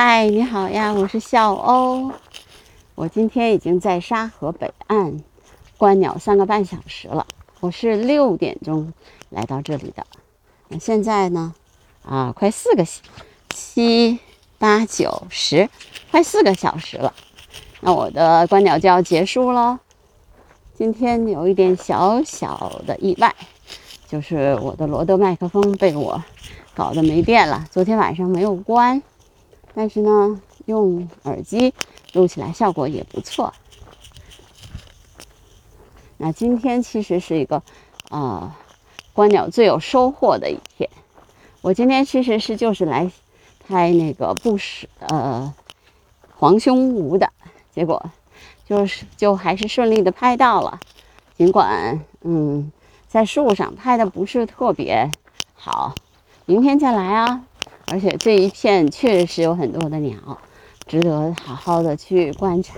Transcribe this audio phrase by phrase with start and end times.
[0.00, 2.12] 嗨，你好呀，我是小欧。
[2.94, 5.24] 我今天已经在沙河北岸
[5.76, 7.26] 观鸟三个半小时了。
[7.58, 8.92] 我是六点钟
[9.28, 10.06] 来到这里的，
[10.68, 11.52] 那现在呢？
[12.04, 12.86] 啊，快四个
[13.50, 14.20] 七
[14.56, 15.68] 八九十，
[16.12, 17.12] 快四个小时了。
[17.80, 19.80] 那我的观鸟就要结束了。
[20.76, 23.34] 今天有一点小小的意外，
[24.06, 26.22] 就是我的罗德麦克风被我
[26.72, 27.66] 搞得没电了。
[27.68, 29.02] 昨天晚上没有关。
[29.78, 31.72] 但是呢，用耳机
[32.12, 33.54] 录起来效果也不错。
[36.16, 37.62] 那今天其实是一个，
[38.10, 38.52] 呃，
[39.12, 40.90] 观鸟最有收获的一天。
[41.60, 43.08] 我今天其实是就是来
[43.68, 45.54] 拍那个不是呃
[46.34, 47.30] 黄胸鹕的，
[47.72, 48.10] 结果
[48.66, 50.80] 就是就还是顺利的拍到了，
[51.36, 52.72] 尽管嗯
[53.06, 55.08] 在树上拍的不是特别
[55.54, 55.94] 好，
[56.46, 57.44] 明天再来啊。
[57.90, 60.38] 而且这一片确实有很多的鸟，
[60.86, 62.74] 值得好好的去观察。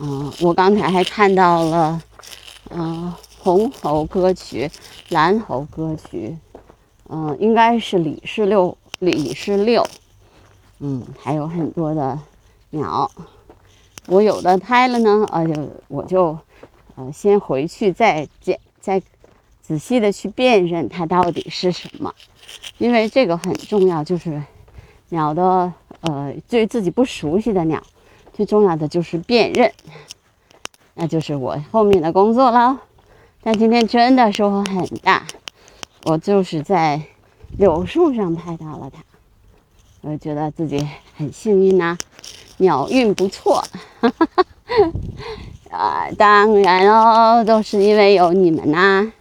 [0.00, 2.02] 嗯，我刚才还看到了，
[2.70, 4.70] 嗯，红喉歌曲、
[5.10, 6.36] 蓝喉歌曲，
[7.08, 9.86] 嗯，应该是李氏六，李氏六，
[10.80, 12.18] 嗯，还有很多的
[12.70, 13.10] 鸟。
[14.06, 16.36] 我有的拍了呢，呃，就我就，
[16.96, 19.00] 呃，先回去再见，再
[19.62, 22.12] 仔细的去辨认它到底是什么。
[22.78, 24.42] 因为这个很重要，就是
[25.10, 27.82] 鸟的呃，对自己不熟悉的鸟，
[28.32, 29.72] 最重要的就是辨认，
[30.94, 32.80] 那就是我后面的工作了。
[33.42, 35.24] 但今天真的收获很大，
[36.04, 37.00] 我就是在
[37.56, 39.02] 柳树上拍到了它，
[40.02, 41.96] 我觉得自己很幸运呐，
[42.58, 43.62] 鸟运不错。
[44.00, 44.44] 哈哈哈
[45.70, 49.12] 啊，当然喽，都是因为有你们呐，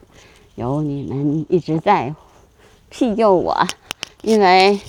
[0.55, 2.13] 有你们一直在。
[2.95, 3.57] 庇佑我，
[4.21, 4.79] 因为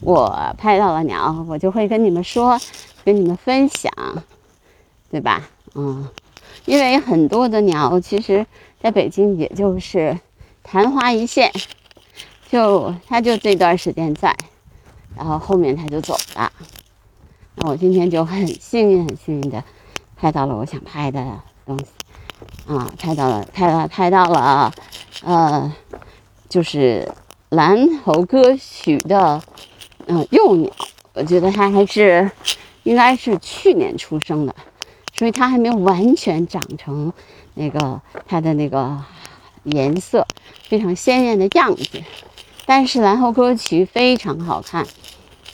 [0.00, 2.58] 我拍到了鸟，我就会跟你们说，
[3.04, 3.92] 跟你们分享，
[5.12, 5.48] 对吧？
[5.76, 6.08] 嗯，
[6.64, 8.44] 因为很多的鸟，其实
[8.82, 10.18] 在北京也就是
[10.64, 11.52] 昙花一现，
[12.50, 14.36] 就它就这段时间在，
[15.16, 16.52] 然后后面它就走了。
[17.54, 19.62] 那我今天就很幸运，很幸运的
[20.16, 21.86] 拍到了我想拍的东西，
[22.66, 24.72] 啊，拍到了，拍了，拍到了，
[25.22, 25.72] 呃，
[26.48, 27.08] 就是。
[27.52, 29.42] 蓝喉歌曲的，
[30.06, 30.72] 嗯，幼鸟，
[31.12, 32.30] 我觉得它还是
[32.82, 34.56] 应该是去年出生的，
[35.14, 37.12] 所以它还没有完全长成
[37.52, 38.98] 那个它的那个
[39.64, 40.26] 颜色
[40.66, 42.02] 非常鲜艳的样子。
[42.64, 44.86] 但是蓝喉歌曲非常好看，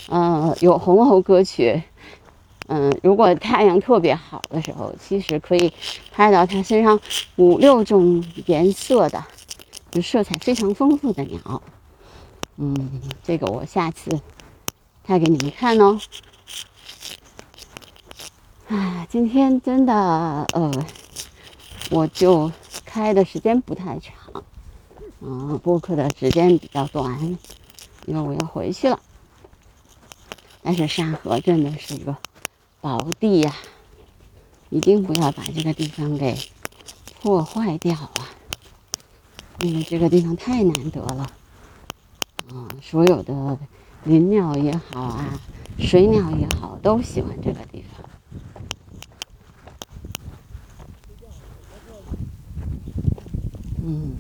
[0.09, 1.82] 嗯，有红喉歌曲，
[2.69, 5.72] 嗯，如果太阳特别好的时候，其实可以
[6.12, 7.00] 拍到它身上
[7.34, 9.25] 五六种颜色的，
[9.91, 11.60] 就色彩非常丰富的鸟。
[12.60, 14.20] 嗯，这个我下次
[15.04, 16.00] 拍给你们看哦。
[18.66, 19.94] 啊，今天真的，
[20.52, 20.86] 呃，
[21.91, 22.50] 我就
[22.84, 24.42] 开的时间不太长，
[25.20, 27.38] 嗯，播客的时间比较短，
[28.06, 28.98] 因为我要回去了。
[30.60, 32.16] 但是沙河真的是一个
[32.80, 33.54] 宝地呀，
[34.68, 36.36] 一定不要把这个地方给
[37.22, 38.28] 破坏掉啊，
[39.60, 41.30] 因为这个地方太难得了。
[42.50, 43.59] 啊，所有的
[44.04, 45.41] 林鸟也好啊，
[45.78, 48.09] 水鸟也好，都喜欢这个地方。
[53.84, 54.16] 嗯，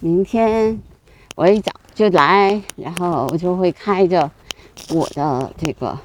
[0.00, 0.80] 明天
[1.34, 4.30] 我一早就来，然后我就会开着
[4.90, 5.98] 我的这个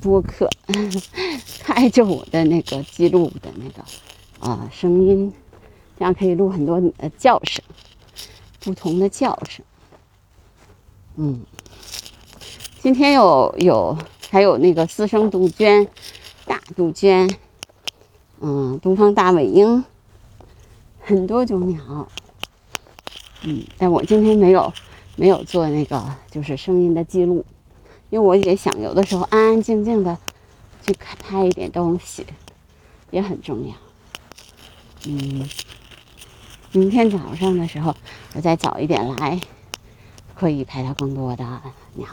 [0.00, 0.48] 播客，
[1.64, 3.82] 开着我的那个记录的那个
[4.40, 5.32] 啊声音。
[5.98, 7.64] 这样可以录很多呃叫声，
[8.60, 9.64] 不同的叫声。
[11.16, 11.40] 嗯，
[12.80, 13.96] 今天有有
[14.30, 15.88] 还有那个私生杜鹃、
[16.44, 17.34] 大杜鹃，
[18.40, 19.82] 嗯，东方大尾鹰，
[21.00, 22.06] 很多种鸟。
[23.42, 24.70] 嗯，但我今天没有
[25.16, 27.42] 没有做那个就是声音的记录，
[28.10, 30.18] 因为我也想有的时候安安静静的
[30.84, 32.26] 去拍一点东西，
[33.10, 33.74] 也很重要。
[35.06, 35.48] 嗯。
[36.76, 37.96] 明天早上的时候，
[38.34, 39.40] 我再早一点来，
[40.34, 41.44] 可以拍到更多的
[41.94, 42.06] 鸟，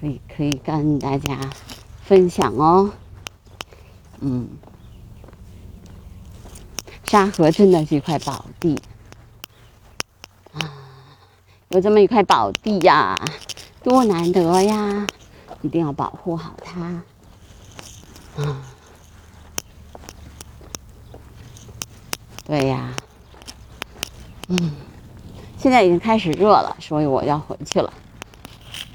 [0.00, 1.38] 可以可以跟大家
[2.02, 2.90] 分享哦。
[4.20, 4.48] 嗯，
[7.04, 8.80] 沙河真的是一块宝地
[10.54, 10.72] 啊，
[11.68, 13.14] 有这么一块宝地呀，
[13.82, 15.06] 多难得呀，
[15.60, 17.02] 一定要保护好它。
[18.38, 18.62] 嗯，
[22.46, 22.94] 对呀。
[24.48, 24.72] 嗯，
[25.58, 27.92] 现在已经开始热了，所以我要回去了。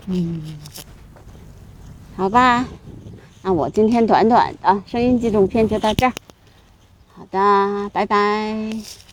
[0.06, 0.58] 嗯，
[2.16, 2.66] 好吧，
[3.42, 6.14] 那我今天短短的声音记录片就到这儿。
[7.14, 9.09] 好的，拜拜。